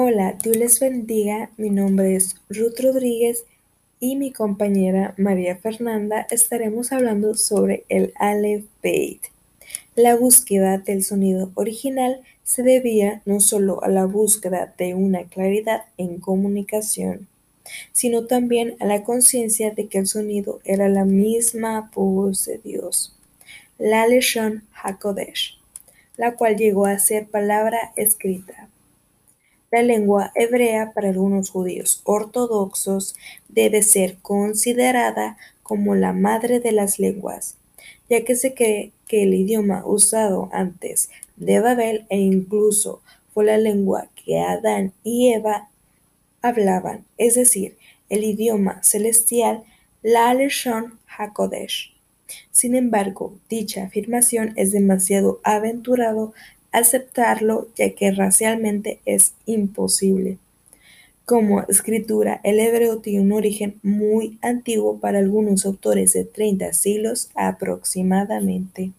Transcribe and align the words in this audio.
Hola, 0.00 0.38
Dios 0.40 0.56
les 0.56 0.78
bendiga. 0.78 1.50
Mi 1.56 1.70
nombre 1.70 2.14
es 2.14 2.36
Ruth 2.48 2.78
Rodríguez 2.80 3.46
y 3.98 4.14
mi 4.14 4.30
compañera 4.30 5.12
María 5.16 5.56
Fernanda 5.56 6.24
estaremos 6.30 6.92
hablando 6.92 7.34
sobre 7.34 7.84
el 7.88 8.12
Aleph 8.14 8.64
Beit. 8.80 9.22
La 9.96 10.14
búsqueda 10.14 10.78
del 10.78 11.02
sonido 11.02 11.50
original 11.56 12.20
se 12.44 12.62
debía 12.62 13.22
no 13.24 13.40
solo 13.40 13.82
a 13.82 13.88
la 13.88 14.04
búsqueda 14.04 14.72
de 14.78 14.94
una 14.94 15.24
claridad 15.24 15.86
en 15.96 16.20
comunicación, 16.20 17.26
sino 17.90 18.26
también 18.26 18.76
a 18.78 18.86
la 18.86 19.02
conciencia 19.02 19.72
de 19.72 19.88
que 19.88 19.98
el 19.98 20.06
sonido 20.06 20.60
era 20.62 20.88
la 20.88 21.06
misma 21.06 21.90
voz 21.92 22.44
de 22.44 22.58
Dios, 22.58 23.18
la 23.78 24.06
Leshon 24.06 24.62
HaKodesh, 24.80 25.58
la 26.16 26.36
cual 26.36 26.56
llegó 26.56 26.86
a 26.86 27.00
ser 27.00 27.26
palabra 27.26 27.92
escrita. 27.96 28.68
La 29.70 29.82
lengua 29.82 30.32
hebrea 30.34 30.92
para 30.94 31.10
algunos 31.10 31.50
judíos 31.50 32.00
ortodoxos 32.04 33.14
debe 33.48 33.82
ser 33.82 34.16
considerada 34.22 35.36
como 35.62 35.94
la 35.94 36.14
madre 36.14 36.58
de 36.58 36.72
las 36.72 36.98
lenguas, 36.98 37.56
ya 38.08 38.24
que 38.24 38.34
se 38.34 38.54
cree 38.54 38.92
que 39.06 39.24
el 39.24 39.34
idioma 39.34 39.84
usado 39.84 40.48
antes 40.52 41.10
de 41.36 41.60
Babel 41.60 42.06
e 42.08 42.18
incluso 42.18 43.02
fue 43.34 43.44
la 43.44 43.58
lengua 43.58 44.08
que 44.14 44.38
Adán 44.40 44.94
y 45.04 45.32
Eva 45.34 45.68
hablaban, 46.40 47.04
es 47.18 47.34
decir, 47.34 47.76
el 48.08 48.24
idioma 48.24 48.82
celestial, 48.82 49.64
la 50.02 50.32
Leshon 50.32 50.98
HaKodesh. 51.18 51.94
Sin 52.50 52.74
embargo, 52.74 53.38
dicha 53.48 53.84
afirmación 53.84 54.52
es 54.56 54.72
demasiado 54.72 55.40
aventurado 55.44 56.32
aceptarlo 56.72 57.68
ya 57.76 57.94
que 57.94 58.10
racialmente 58.10 59.00
es 59.04 59.32
imposible. 59.46 60.38
Como 61.24 61.60
escritura, 61.62 62.40
el 62.42 62.58
hebreo 62.58 62.98
tiene 63.00 63.20
un 63.20 63.32
origen 63.32 63.78
muy 63.82 64.38
antiguo 64.40 64.98
para 64.98 65.18
algunos 65.18 65.66
autores 65.66 66.14
de 66.14 66.24
30 66.24 66.72
siglos 66.72 67.28
aproximadamente. 67.34 68.92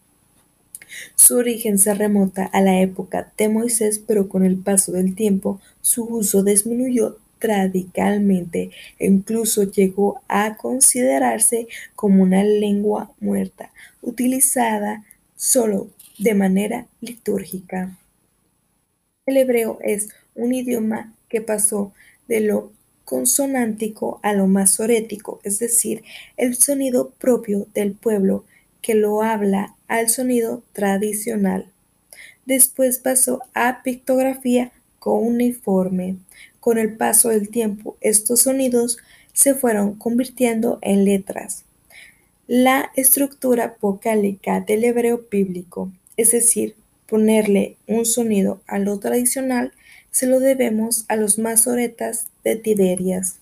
Su 1.16 1.36
origen 1.36 1.78
se 1.78 1.94
remonta 1.94 2.44
a 2.44 2.60
la 2.60 2.80
época 2.80 3.32
de 3.36 3.48
Moisés, 3.48 3.98
pero 3.98 4.28
con 4.28 4.44
el 4.44 4.56
paso 4.58 4.92
del 4.92 5.14
tiempo 5.14 5.60
su 5.80 6.04
uso 6.04 6.42
disminuyó 6.42 7.18
radicalmente 7.40 8.70
e 8.98 9.06
incluso 9.06 9.64
llegó 9.64 10.20
a 10.28 10.56
considerarse 10.56 11.68
como 11.96 12.22
una 12.22 12.44
lengua 12.44 13.10
muerta, 13.20 13.72
utilizada 14.02 15.04
solo 15.36 15.88
de 16.18 16.34
manera 16.34 16.86
litúrgica. 17.00 17.98
El 19.26 19.36
hebreo 19.36 19.78
es 19.82 20.08
un 20.34 20.54
idioma 20.54 21.14
que 21.28 21.40
pasó 21.40 21.92
de 22.28 22.40
lo 22.40 22.72
consonántico 23.04 24.20
a 24.22 24.32
lo 24.32 24.46
masorético, 24.46 25.40
es 25.42 25.58
decir, 25.58 26.02
el 26.36 26.56
sonido 26.56 27.10
propio 27.10 27.66
del 27.74 27.92
pueblo 27.92 28.44
que 28.82 28.94
lo 28.94 29.22
habla 29.22 29.76
al 29.88 30.08
sonido 30.08 30.62
tradicional. 30.72 31.70
Después 32.46 32.98
pasó 32.98 33.42
a 33.54 33.82
pictografía 33.82 34.72
uniforme. 35.08 36.16
Con 36.60 36.78
el 36.78 36.96
paso 36.96 37.30
del 37.30 37.48
tiempo, 37.48 37.96
estos 38.00 38.42
sonidos 38.42 38.98
se 39.32 39.54
fueron 39.54 39.94
convirtiendo 39.94 40.78
en 40.82 41.04
letras. 41.04 41.64
La 42.46 42.90
estructura 42.96 43.76
vocálica 43.80 44.60
del 44.60 44.84
hebreo 44.84 45.26
bíblico 45.30 45.92
es 46.20 46.32
decir, 46.32 46.76
ponerle 47.06 47.76
un 47.86 48.04
sonido 48.04 48.60
a 48.66 48.78
lo 48.78 48.98
tradicional, 48.98 49.72
se 50.10 50.26
lo 50.26 50.38
debemos 50.38 51.06
a 51.08 51.16
los 51.16 51.38
masoretas 51.38 52.28
de 52.44 52.56
Tiberias, 52.56 53.36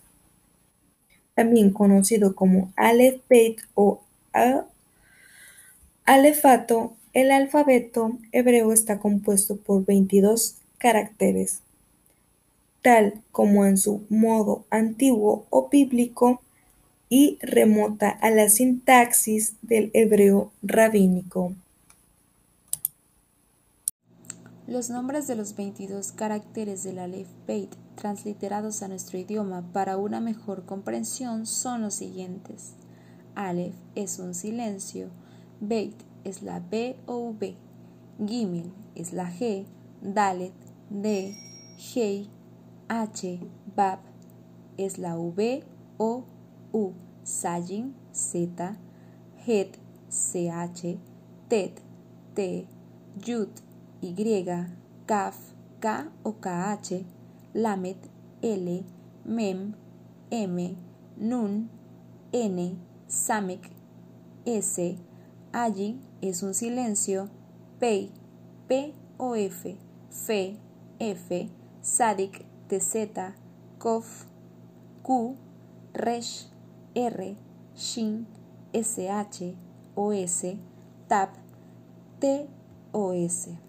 también 1.34 1.70
conocido 1.70 2.36
como 2.36 2.72
Aleph 2.76 3.20
Beit 3.28 3.60
o 3.74 4.00
Alefato. 6.05 6.94
El 7.14 7.33
alfabeto 7.33 8.18
hebreo 8.30 8.72
está 8.72 9.00
compuesto 9.00 9.56
por 9.56 9.84
22 9.84 10.58
caracteres, 10.78 11.62
tal 12.83 13.22
como 13.33 13.67
en 13.67 13.77
su 13.77 14.05
modo 14.08 14.67
antiguo 14.70 15.46
o 15.50 15.68
bíblico 15.68 16.42
y 17.08 17.38
remota 17.40 18.11
a 18.11 18.30
la 18.30 18.48
sintaxis 18.48 19.55
del 19.62 19.90
hebreo 19.94 20.52
rabínico. 20.62 21.55
Los 24.68 24.90
nombres 24.90 25.27
de 25.27 25.34
los 25.34 25.56
22 25.56 26.12
caracteres 26.12 26.83
del 26.83 26.98
Aleph 26.98 27.30
Beit 27.46 27.74
transliterados 27.95 28.83
a 28.83 28.89
nuestro 28.89 29.17
idioma 29.17 29.64
para 29.73 29.96
una 29.96 30.20
mejor 30.20 30.67
comprensión 30.67 31.46
son 31.46 31.80
los 31.80 31.95
siguientes. 31.95 32.74
Aleph 33.34 33.74
es 33.95 34.18
un 34.18 34.34
silencio, 34.34 35.08
Beit 35.58 35.95
es 36.24 36.42
la 36.42 36.61
B 36.61 36.98
o 37.06 37.30
V, 37.30 37.56
Gimel 38.18 38.70
es 38.95 39.14
la 39.14 39.33
G, 39.33 39.64
Dalet, 40.02 40.52
D, 40.90 41.35
Hei, 41.95 42.29
H, 42.89 43.40
Bab 43.74 44.00
es 44.77 44.98
la 44.98 45.17
V 45.17 45.64
o 45.96 46.24
U, 46.73 46.90
Sajin, 47.24 47.95
Z, 48.12 48.77
Het, 49.46 49.79
CH, 50.11 50.98
Tet, 51.48 51.80
T, 52.35 52.67
Yud, 53.24 53.48
y, 54.01 54.45
Kaf, 55.07 55.36
K 55.81 56.11
o 56.23 56.33
KH, 56.41 57.05
Lamet, 57.55 57.97
L, 58.42 58.85
Mem, 59.25 59.75
M, 60.31 60.77
Nun, 61.17 61.70
N, 62.33 62.79
Samek, 63.07 63.70
S, 64.45 64.97
Allí 65.53 65.98
es 66.20 66.42
un 66.42 66.55
silencio, 66.55 67.29
Pei, 67.79 68.11
P 68.67 68.95
o 69.17 69.35
F, 69.35 69.77
Fe, 70.11 70.59
F, 70.98 71.48
Sadik, 71.80 72.45
TZ, 72.69 73.35
Kof, 73.79 74.27
Q, 75.03 75.36
Resh, 75.95 76.48
R, 76.95 77.36
Shin, 77.75 78.27
SH, 78.73 79.55
OS, 79.95 80.45
Tab, 81.09 81.30
T 82.20 82.47
o 82.92 83.13
S. 83.13 83.67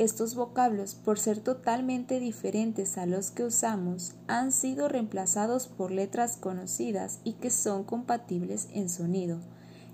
Estos 0.00 0.34
vocablos, 0.34 0.94
por 0.94 1.18
ser 1.18 1.40
totalmente 1.40 2.20
diferentes 2.20 2.96
a 2.96 3.04
los 3.04 3.30
que 3.30 3.44
usamos, 3.44 4.14
han 4.28 4.50
sido 4.50 4.88
reemplazados 4.88 5.66
por 5.66 5.90
letras 5.90 6.38
conocidas 6.38 7.18
y 7.22 7.34
que 7.34 7.50
son 7.50 7.84
compatibles 7.84 8.68
en 8.72 8.88
sonido. 8.88 9.40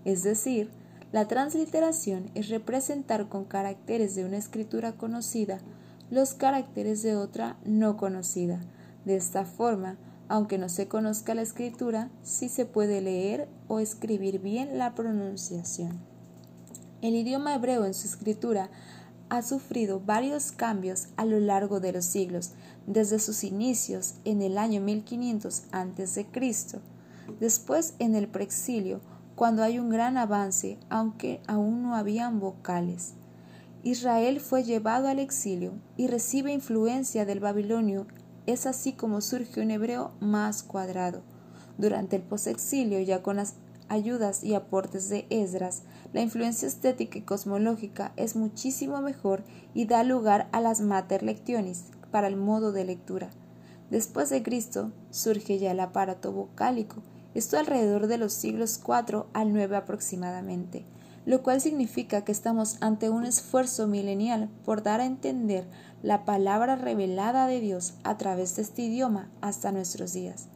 Es 0.04 0.22
decir, 0.22 0.70
la 1.10 1.26
transliteración 1.26 2.30
es 2.36 2.50
representar 2.50 3.28
con 3.28 3.46
caracteres 3.46 4.14
de 4.14 4.24
una 4.24 4.36
escritura 4.36 4.92
conocida 4.92 5.58
los 6.08 6.34
caracteres 6.34 7.02
de 7.02 7.16
otra 7.16 7.56
no 7.64 7.96
conocida. 7.96 8.60
De 9.04 9.16
esta 9.16 9.44
forma, 9.44 9.98
aunque 10.28 10.56
no 10.56 10.68
se 10.68 10.86
conozca 10.86 11.34
la 11.34 11.42
escritura, 11.42 12.10
sí 12.22 12.48
se 12.48 12.64
puede 12.64 13.00
leer 13.00 13.48
o 13.66 13.80
escribir 13.80 14.38
bien 14.38 14.78
la 14.78 14.94
pronunciación. 14.94 15.98
El 17.02 17.16
idioma 17.16 17.56
hebreo 17.56 17.84
en 17.84 17.92
su 17.92 18.06
escritura 18.06 18.70
ha 19.28 19.42
sufrido 19.42 20.00
varios 20.00 20.53
cambios 20.53 21.09
a 21.16 21.25
lo 21.25 21.41
largo 21.41 21.81
de 21.81 21.92
los 21.92 22.04
siglos, 22.04 22.53
desde 22.87 23.19
sus 23.19 23.44
inicios 23.44 24.14
en 24.25 24.42
el 24.42 24.59
año 24.59 24.81
1500 24.81 25.64
a.C., 25.72 26.26
después 27.41 27.94
en 27.98 28.15
el 28.15 28.28
preexilio, 28.28 29.00
cuando 29.34 29.62
hay 29.62 29.78
un 29.78 29.91
gran 29.91 30.16
avance, 30.16 30.78
aunque 30.88 31.41
aún 31.47 31.82
no 31.82 31.94
habían 31.94 32.41
vocales. 32.41 33.15
Israel 33.82 34.41
fue 34.41 34.65
llevado 34.65 35.09
al 35.09 35.19
exilio 35.19 35.72
y 35.97 36.06
recibe 36.06 36.53
influencia 36.53 37.25
del 37.25 37.41
babilonio, 37.41 38.06
es 38.47 38.66
así 38.66 38.92
como 38.92 39.21
surge 39.21 39.60
un 39.60 39.71
hebreo 39.71 40.12
más 40.21 40.62
cuadrado. 40.62 41.22
Durante 41.78 42.16
el 42.16 42.22
posexilio, 42.22 43.00
ya 43.00 43.22
con 43.22 43.36
las 43.36 43.54
ayudas 43.88 44.42
y 44.44 44.54
aportes 44.54 45.09
de 45.09 45.27
Esdras, 45.30 45.83
la 46.12 46.21
influencia 46.21 46.68
estética 46.68 47.18
y 47.18 47.22
cosmológica 47.22 48.12
es 48.16 48.36
muchísimo 48.36 49.00
mejor 49.00 49.44
y 49.74 49.86
da 49.86 50.03
lugar 50.04 50.48
a 50.53 50.60
las 50.60 50.80
mater 50.80 51.22
lectionis 51.22 51.84
para 52.10 52.28
el 52.28 52.36
modo 52.36 52.72
de 52.72 52.84
lectura. 52.84 53.30
Después 53.91 54.30
de 54.30 54.42
Cristo 54.42 54.92
surge 55.10 55.59
ya 55.59 55.71
el 55.71 55.80
aparato 55.80 56.33
vocálico, 56.33 57.03
esto 57.34 57.59
alrededor 57.59 58.06
de 58.06 58.18
los 58.18 58.33
siglos 58.33 58.80
IV 58.86 59.27
al 59.33 59.50
IX 59.56 59.72
aproximadamente, 59.72 60.84
lo 61.27 61.42
cual 61.42 61.60
significa 61.60 62.24
que 62.24 62.33
estamos 62.33 62.78
ante 62.80 63.10
un 63.10 63.27
esfuerzo 63.27 63.86
milenial 63.86 64.48
por 64.65 64.83
dar 64.83 65.00
a 65.00 65.06
entender 65.06 65.66
la 66.03 66.24
palabra 66.24 66.77
revelada 66.77 67.47
de 67.47 67.60
Dios 67.60 67.94
a 68.04 68.16
través 68.16 68.56
de 68.56 68.62
este 68.62 68.83
idioma 68.83 69.28
hasta 69.41 69.72
nuestros 69.72 70.12
días. 70.12 70.48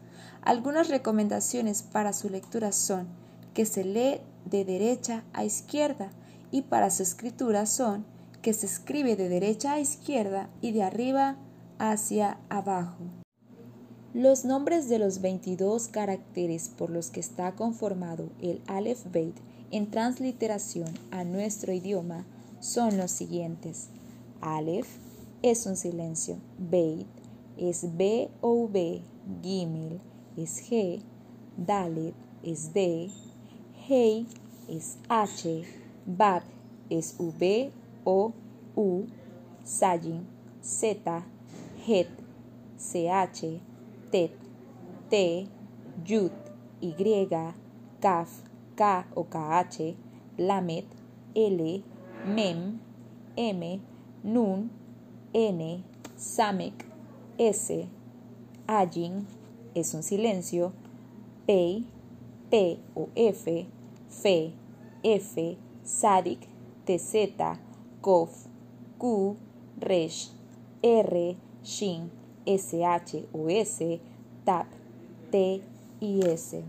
Algunas 0.42 0.88
recomendaciones 0.88 1.82
para 1.82 2.12
su 2.12 2.30
lectura 2.30 2.72
son 2.72 3.08
que 3.52 3.66
se 3.66 3.84
lee 3.84 4.20
de 4.46 4.64
derecha 4.64 5.22
a 5.32 5.44
izquierda 5.44 6.10
y 6.50 6.62
para 6.62 6.90
su 6.90 7.02
escritura 7.02 7.66
son 7.66 8.04
que 8.40 8.54
se 8.54 8.66
escribe 8.66 9.16
de 9.16 9.28
derecha 9.28 9.72
a 9.72 9.80
izquierda 9.80 10.48
y 10.62 10.72
de 10.72 10.82
arriba 10.82 11.36
hacia 11.78 12.38
abajo. 12.48 13.04
Los 14.14 14.44
nombres 14.44 14.88
de 14.88 14.98
los 14.98 15.20
22 15.20 15.88
caracteres 15.88 16.70
por 16.70 16.90
los 16.90 17.10
que 17.10 17.20
está 17.20 17.54
conformado 17.54 18.30
el 18.40 18.62
Aleph 18.66 19.04
Beit 19.12 19.36
en 19.70 19.90
transliteración 19.90 20.88
a 21.10 21.22
nuestro 21.22 21.72
idioma 21.72 22.24
son 22.60 22.96
los 22.96 23.10
siguientes. 23.10 23.88
Aleph 24.40 24.88
es 25.42 25.66
un 25.66 25.76
silencio, 25.76 26.38
Beit 26.58 27.06
es 27.56 27.96
B 27.96 28.30
o 28.40 28.52
V, 28.64 29.02
Gimel 29.42 30.00
es 30.42 30.60
G, 30.70 31.00
Dalet 31.56 32.14
es 32.42 32.72
D, 32.72 33.10
Hei 33.86 34.26
es 34.68 34.98
H, 35.08 35.64
Bab 36.06 36.42
es 36.88 37.14
V 37.18 37.70
o 38.04 38.32
U, 38.76 39.06
Sajin 39.62 40.26
Z, 40.62 41.24
Het, 41.86 42.08
CH, 42.78 43.60
Tet, 44.10 44.30
T, 45.10 45.48
Yud, 46.06 46.32
Y, 46.80 47.26
Kaf, 48.00 48.42
K 48.76 49.04
o 49.14 49.24
KH, 49.24 49.94
Lamet, 50.38 50.86
L, 51.34 51.82
Mem, 52.24 52.80
M, 53.36 53.80
Nun, 54.22 54.70
N, 55.34 55.84
Samek, 56.16 56.84
S, 57.38 57.70
Ajin, 58.66 59.26
es 59.74 59.94
un 59.94 60.02
silencio, 60.02 60.72
Pei, 61.46 61.86
P 62.50 62.78
o 62.94 63.08
F, 63.14 63.66
Fe, 64.08 64.52
F, 65.02 65.56
Sadik, 65.84 66.40
TZ, 66.84 67.58
Kof, 68.00 68.30
Q, 68.98 69.36
Resh, 69.78 70.30
R, 70.82 71.36
Shin, 71.62 72.10
SH 72.46 73.28
o 73.32 73.48
S, 73.48 74.00
TAP, 74.44 74.66
T 75.30 75.62
y 76.00 76.26
S. 76.26 76.62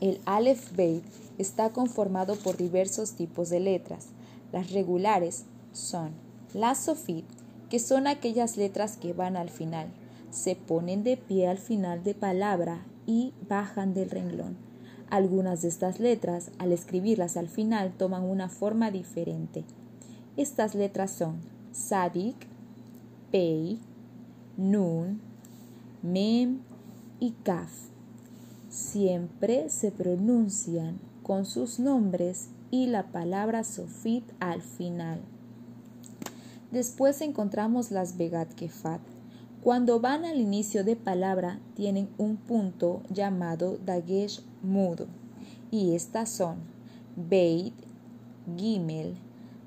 El 0.00 0.20
Aleph 0.24 0.72
Beit 0.76 1.04
está 1.38 1.70
conformado 1.70 2.36
por 2.36 2.56
diversos 2.56 3.12
tipos 3.12 3.50
de 3.50 3.60
letras. 3.60 4.08
Las 4.52 4.72
regulares 4.72 5.44
son 5.72 6.10
las 6.52 6.84
Sofit, 6.84 7.24
que 7.70 7.78
son 7.78 8.06
aquellas 8.06 8.56
letras 8.56 8.96
que 8.96 9.12
van 9.12 9.36
al 9.36 9.48
final, 9.48 9.88
se 10.32 10.56
ponen 10.56 11.04
de 11.04 11.16
pie 11.16 11.46
al 11.46 11.58
final 11.58 12.02
de 12.02 12.14
palabra 12.14 12.84
y 13.06 13.32
bajan 13.48 13.94
del 13.94 14.10
renglón. 14.10 14.56
Algunas 15.10 15.62
de 15.62 15.68
estas 15.68 16.00
letras, 16.00 16.50
al 16.58 16.72
escribirlas 16.72 17.36
al 17.36 17.48
final, 17.48 17.92
toman 17.92 18.24
una 18.24 18.48
forma 18.48 18.90
diferente. 18.90 19.64
Estas 20.38 20.74
letras 20.74 21.10
son 21.10 21.36
Sadik, 21.72 22.46
Pei, 23.30 23.78
Nun, 24.56 25.20
Mem 26.02 26.60
y 27.20 27.32
Kaf. 27.44 27.70
Siempre 28.70 29.68
se 29.68 29.90
pronuncian 29.90 30.98
con 31.22 31.44
sus 31.44 31.78
nombres 31.78 32.48
y 32.70 32.86
la 32.86 33.12
palabra 33.12 33.64
Sofit 33.64 34.24
al 34.40 34.62
final. 34.62 35.20
Después 36.70 37.20
encontramos 37.20 37.90
las 37.90 38.16
Begat 38.16 38.54
Kefat. 38.54 39.11
Cuando 39.62 40.00
van 40.00 40.24
al 40.24 40.40
inicio 40.40 40.82
de 40.82 40.96
palabra 40.96 41.60
tienen 41.76 42.08
un 42.18 42.36
punto 42.36 43.00
llamado 43.10 43.78
Dagesh 43.86 44.42
mudo 44.60 45.06
y 45.70 45.94
estas 45.94 46.30
son 46.30 46.56
Beit, 47.14 47.72
Gimel, 48.56 49.14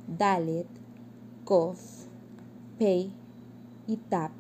Dalet, 0.06 0.68
Kof, 1.46 1.80
Pei 2.78 3.10
y 3.88 3.96
Tap. 3.96 4.32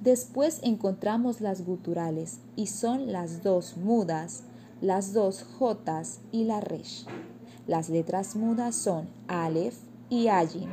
Después 0.00 0.58
encontramos 0.64 1.40
las 1.40 1.64
guturales 1.64 2.40
y 2.56 2.66
son 2.66 3.12
las 3.12 3.44
dos 3.44 3.76
mudas, 3.76 4.42
las 4.80 5.12
dos 5.12 5.44
jotas 5.56 6.18
y 6.32 6.42
la 6.42 6.60
resh. 6.60 7.06
Las 7.68 7.90
letras 7.90 8.34
mudas 8.34 8.74
son 8.74 9.08
Aleph, 9.28 9.76
y 10.10 10.26
Ayin. 10.26 10.68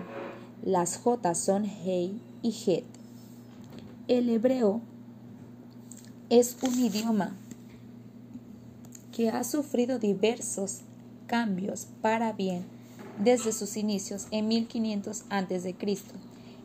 Las 0.63 0.97
J 0.97 1.35
son 1.35 1.65
Hei 1.65 2.19
y 2.45 2.51
Het. 2.51 2.83
El 4.07 4.29
hebreo 4.29 4.79
es 6.29 6.55
un 6.61 6.79
idioma 6.79 7.35
que 9.11 9.29
ha 9.29 9.43
sufrido 9.43 9.97
diversos 9.97 10.81
cambios 11.25 11.87
para 12.03 12.33
bien 12.33 12.63
desde 13.17 13.51
sus 13.51 13.77
inicios 13.77 14.27
en 14.29 14.47
1500 14.47 15.23
a.C. 15.29 15.75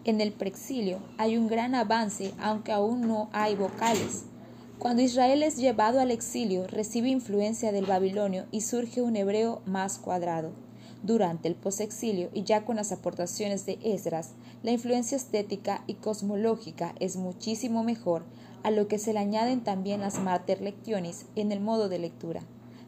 En 0.04 0.20
el 0.20 0.32
preexilio 0.32 0.98
hay 1.16 1.38
un 1.38 1.48
gran 1.48 1.74
avance, 1.74 2.34
aunque 2.38 2.72
aún 2.72 3.08
no 3.08 3.30
hay 3.32 3.56
vocales. 3.56 4.24
Cuando 4.78 5.00
Israel 5.00 5.42
es 5.42 5.56
llevado 5.56 6.00
al 6.00 6.10
exilio, 6.10 6.66
recibe 6.66 7.08
influencia 7.08 7.72
del 7.72 7.86
babilonio 7.86 8.44
y 8.50 8.60
surge 8.60 9.00
un 9.00 9.16
hebreo 9.16 9.62
más 9.64 9.96
cuadrado. 9.96 10.52
Durante 11.02 11.48
el 11.48 11.54
posexilio 11.54 12.28
y 12.34 12.42
ya 12.42 12.66
con 12.66 12.76
las 12.76 12.92
aportaciones 12.92 13.64
de 13.64 13.78
Esdras, 13.82 14.32
la 14.62 14.72
influencia 14.72 15.16
estética 15.16 15.82
y 15.86 15.94
cosmológica 15.94 16.94
es 17.00 17.16
muchísimo 17.16 17.82
mejor, 17.82 18.24
a 18.62 18.70
lo 18.70 18.88
que 18.88 18.98
se 18.98 19.12
le 19.12 19.18
añaden 19.18 19.62
también 19.62 20.00
las 20.00 20.20
mater 20.20 20.60
lectionis 20.60 21.24
en 21.34 21.50
el 21.50 21.60
modo 21.60 21.88
de 21.88 21.98
lectura. 21.98 22.42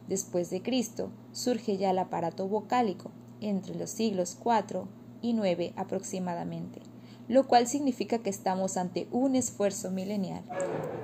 Después 0.09 0.51
de 0.51 0.61
Cristo 0.61 1.11
surge 1.33 1.79
ya 1.79 1.91
el 1.91 1.99
aparato 1.99 2.47
vocálico, 2.47 3.11
entre 3.41 3.75
los 3.75 3.91
siglos 3.91 4.37
IV 4.45 4.85
y 5.23 5.31
IX 5.31 5.73
aproximadamente, 5.77 6.81
lo 7.29 7.47
cual 7.47 7.67
significa 7.67 8.19
que 8.19 8.31
estamos 8.31 8.77
ante 8.77 9.09
un 9.11 9.35
esfuerzo 9.35 9.91
milenial 9.91 10.43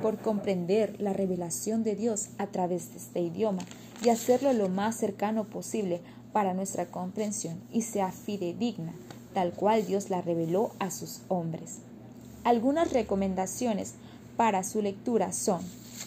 por 0.03 0.19
comprender 0.19 1.01
la 1.01 1.13
revelación 1.13 1.83
de 1.83 1.97
Dios 1.97 2.29
a 2.39 2.49
través 2.49 2.91
de 2.91 2.99
este 2.99 3.21
idioma 3.21 3.63
y 4.05 4.11
hacerlo 4.11 4.53
lo 4.53 4.69
más 4.69 4.97
cercano 4.97 5.45
posible 5.45 6.03
para 6.33 6.55
nuestra 6.55 6.87
comprensión 6.87 7.61
y 7.73 7.83
sea 7.83 8.13
fidedigna, 8.13 8.95
tal 9.39 9.53
cual 9.53 9.87
Dios 9.87 10.11
la 10.11 10.21
reveló 10.21 10.73
a 10.81 10.91
sus 10.91 11.21
hombres. 11.29 11.79
Algunas 12.43 12.93
recomendaciones 12.93 13.95
para 14.37 14.65
su 14.65 14.83
lectura 14.83 15.33
son 15.33 15.61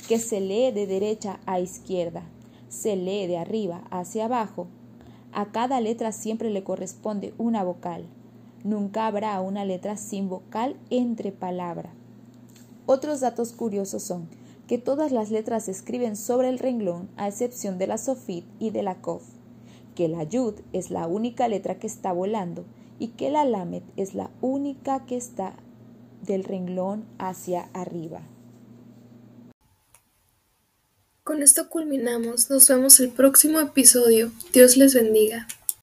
que 0.09 0.19
se 0.19 0.41
lee 0.41 0.73
de 0.73 0.85
derecha 0.85 1.39
a 1.45 1.61
izquierda, 1.61 2.23
se 2.67 2.97
lee 2.97 3.27
de 3.27 3.37
arriba 3.37 3.83
hacia 3.89 4.25
abajo, 4.25 4.67
a 5.31 5.45
cada 5.53 5.79
letra 5.79 6.11
siempre 6.11 6.49
le 6.49 6.65
corresponde 6.65 7.33
una 7.37 7.63
vocal, 7.63 8.03
nunca 8.65 9.07
habrá 9.07 9.39
una 9.39 9.63
letra 9.63 9.95
sin 9.95 10.27
vocal 10.27 10.75
entre 10.89 11.31
palabra. 11.31 11.93
Otros 12.85 13.21
datos 13.21 13.53
curiosos 13.53 14.03
son 14.03 14.27
que 14.67 14.77
todas 14.77 15.13
las 15.13 15.31
letras 15.31 15.63
se 15.63 15.71
escriben 15.71 16.17
sobre 16.17 16.49
el 16.49 16.59
renglón 16.59 17.07
a 17.15 17.29
excepción 17.29 17.77
de 17.77 17.87
la 17.87 17.97
sofit 17.97 18.43
y 18.59 18.71
de 18.71 18.83
la 18.83 18.95
kof 18.95 19.23
que 19.95 20.07
la 20.07 20.23
yud 20.23 20.55
es 20.73 20.89
la 20.91 21.07
única 21.07 21.47
letra 21.47 21.75
que 21.75 21.87
está 21.87 22.11
volando 22.11 22.65
y 23.01 23.07
que 23.07 23.31
la 23.31 23.45
lamet 23.45 23.83
es 23.97 24.13
la 24.13 24.29
única 24.41 25.07
que 25.07 25.17
está 25.17 25.55
del 26.21 26.43
renglón 26.43 27.03
hacia 27.17 27.63
arriba. 27.73 28.21
Con 31.23 31.41
esto 31.41 31.67
culminamos. 31.67 32.51
Nos 32.51 32.67
vemos 32.67 32.99
el 32.99 33.09
próximo 33.09 33.59
episodio. 33.59 34.31
Dios 34.53 34.77
les 34.77 34.93
bendiga. 34.93 35.47